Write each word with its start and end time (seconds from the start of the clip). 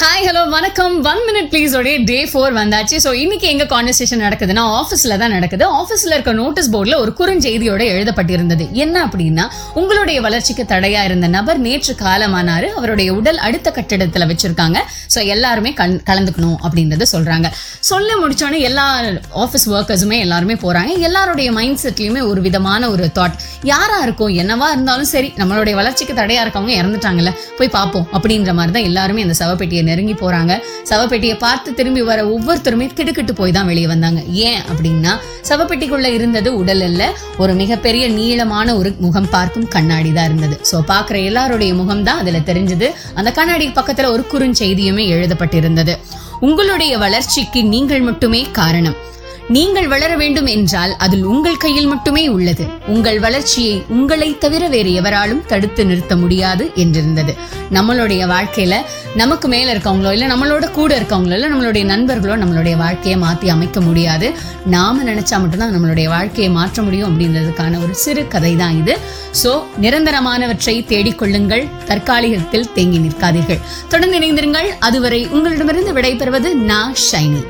Hi 0.00 0.26
hello 0.26 0.42
வணக்கம். 0.54 0.94
One 1.10 1.22
minute 1.26 1.48
please 1.52 1.72
உடைய 1.78 1.96
day 2.10 2.16
four 2.30 2.52
வந்தாச்சு. 2.58 2.96
ஸோ 3.04 3.10
இன்னைக்கு 3.22 3.46
எங்க 3.52 3.64
கான்வர்சேஷன் 3.72 4.22
நடக்குதுன்னா 4.26 4.62
ஆஃபீஸ்ல 4.78 5.16
தான் 5.22 5.34
நடக்குது. 5.36 5.64
ஆஃபீஸ்ல 5.80 6.12
இருக்க 6.16 6.32
நோட்டீஸ் 6.38 6.70
போர்டில் 6.74 6.96
ஒரு 7.00 7.12
குறுஞ்செய்தியோட 7.18 7.82
எழுதப்பட்டிருந்தது. 7.94 8.64
என்ன 8.84 8.96
அப்படின்னா 9.06 9.44
உங்களுடைய 9.80 10.20
வளர்ச்சிக்கு 10.26 10.64
தடையா 10.72 11.00
இருந்த 11.08 11.28
நபர் 11.36 11.58
நேற்று 11.66 11.94
காலமானாரு. 12.04 12.68
அவருடைய 12.78 13.10
உடல் 13.18 13.40
அடுத்த 13.48 13.70
கட்டிடத்தில் 13.78 14.28
வச்சிருக்காங்க. 14.30 14.78
ஸோ 15.14 15.20
எல்லாருமே 15.34 15.72
கண் 15.80 15.96
கலந்துக்கணும் 16.10 16.58
அப்படின்றத 16.64 17.06
சொல்கிறாங்க 17.14 17.48
சொல்ல 17.90 18.10
முடிச்சோடனே 18.22 18.60
எல்லா 18.70 18.86
ஆஃபீஸ் 19.44 19.66
ஒர்க்கர்ஸுமே 19.76 20.18
எல்லாருமே 20.26 20.56
போகிறாங்க 20.64 20.92
எல்லாருடைய 21.08 21.48
மைண்ட் 21.58 21.82
செட்லேயுமே 21.84 22.22
ஒரு 22.30 22.40
விதமான 22.48 22.90
ஒரு 22.94 23.06
தாட் 23.18 23.36
யாராக 23.72 24.06
இருக்கும் 24.06 24.34
என்னவா 24.42 24.68
இருந்தாலும் 24.74 25.10
சரி 25.14 25.30
நம்மளுடைய 25.40 25.74
வளர்ச்சிக்கு 25.80 26.16
தடையாக 26.20 26.44
இருக்கவங்க 26.46 26.74
இறந்துட்டாங்கல்ல 26.80 27.32
போய் 27.58 27.74
பார்ப்போம் 27.78 28.06
அப்படின்ற 28.16 28.52
மாதிரி 28.58 28.74
தான் 28.78 28.88
எல்லாருமே 28.90 29.24
அந்த 29.26 29.36
சவப்பெட்டியை 29.42 29.84
நெருங்கி 29.90 30.16
போகிறாங்க 30.22 30.52
சவப்பெட்டியை 30.90 31.36
பார்த்து 31.46 31.68
திரும்பி 31.78 32.02
வர 32.08 32.20
ஒவ்வொருத்தருமே 32.32 32.86
திடுக்கிட்டு 32.98 33.32
போய் 33.40 33.54
தான் 33.56 33.68
வெளியே 33.70 33.88
வந்தாங்க. 33.92 34.20
ஏன் 34.48 34.62
அப்படின்னா 34.70 35.12
சவப்பெட்டிக்குள்ளே 35.48 36.10
இருந்தது 36.16 36.48
உடல் 36.60 36.82
இல்லை 36.88 37.06
ஒரு 37.42 37.52
மிகப்பெரிய 37.60 38.04
நீளமான 38.16 38.68
ஒரு 38.80 38.90
முகம் 39.04 39.28
பார்க்கும் 39.34 39.68
கண்ணாடி 39.74 40.10
தான் 40.16 40.28
இருந்தது. 40.30 40.56
ஸோ 40.70 40.76
பார்க்குற 40.92 41.16
எல்லாருடைய 41.28 41.70
முகம் 41.80 42.04
தான் 42.08 42.20
அதில் 42.22 42.46
தெரிஞ்சது. 42.50 42.88
அந்த 43.18 43.30
கண்ணாடி 43.38 43.66
பக்கத்தில் 43.78 44.10
ஒரு 44.14 44.24
குறுஞ்செய்தியுமே 44.32 45.01
எழுதப்பட்டிருந்தது. 45.10 45.98
உங்களுடைய 46.40 46.98
வளர்ச்சிக்கு 46.98 47.64
நீங்கள் 47.64 48.00
மட்டுமே 48.00 48.46
காரணம். 48.52 48.96
நீங்கள் 49.54 49.88
வளர 49.88 50.16
வேண்டும் 50.16 50.46
என்றால் 50.46 50.92
அதில் 51.04 51.24
உங்கள் 51.24 51.56
கையில் 51.56 51.86
மட்டுமே 51.86 52.28
உள்ளது. 52.28 52.64
உங்கள் 52.86 53.18
வளர்ச்சியை 53.20 53.82
உங்களை 53.88 54.28
தவிர 54.38 54.68
வேறு 54.68 54.90
எவராலும் 54.92 55.40
தடுத்து 55.46 55.86
நிறுத்த 55.86 56.16
முடியாது 56.16 56.64
என்றிருந்தது. 56.76 57.32
நம்மளுடைய 57.70 58.22
வாழ்க்கையில 58.32 58.74
நமக்கு 59.14 59.48
மேல 59.48 59.74
இருக்கவங்களோ 59.74 60.12
இல்ல 60.12 60.26
நம்மளோட 60.26 60.70
கூட 60.70 61.00
இருக்கவங்களோ 61.00 61.36
இல்ல 61.38 61.48
நம்மளுடைய 61.48 61.84
நண்பர்களோ 61.84 62.36
நம்மளுடைய 62.36 62.76
வாழ்க்கையை 62.76 63.20
மாத்தி 63.20 63.48
அமைக்க 63.48 63.80
முடியாது. 63.80 64.28
நாம 64.66 65.02
நினைச்சா 65.02 65.38
மட்டும்தான் 65.42 65.74
நம்மளுடைய 65.76 66.08
வாழ்க்கையை 66.08 66.50
மாற்ற 66.52 66.82
முடியும் 66.82 67.10
அப்படின்றதுக்கான 67.10 67.82
ஒரு 67.82 67.94
சிறு 67.94 68.24
கதை 68.28 68.56
தான் 68.56 68.78
இது. 68.78 68.96
சோ 69.42 69.52
நிரந்தரமானவற்றை 69.80 70.76
தேடிக்கொள்ளுங்கள். 70.92 71.66
தற்காலிகத்தில் 71.84 72.72
தேங்கி 72.72 72.98
நிற்காதீர்கள். 72.98 73.60
தொடர்ந்து 73.88 74.18
இணைந்திருங்கள். 74.18 74.70
அதுவரை 74.78 75.22
உங்களிடமிருந்து 75.26 75.94
விடைபெறுவது 76.00 76.52
நான் 76.72 76.94
ஷைனி. 77.10 77.42